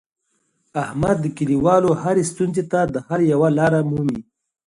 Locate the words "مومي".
3.89-4.19